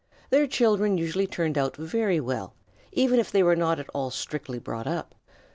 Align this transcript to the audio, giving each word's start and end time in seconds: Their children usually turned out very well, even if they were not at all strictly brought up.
Their 0.31 0.47
children 0.47 0.97
usually 0.97 1.27
turned 1.27 1.59
out 1.59 1.75
very 1.77 2.19
well, 2.19 2.55
even 2.91 3.19
if 3.19 3.31
they 3.31 3.43
were 3.43 3.55
not 3.55 3.79
at 3.79 3.87
all 3.93 4.09
strictly 4.09 4.57
brought 4.57 4.87
up. 4.87 5.13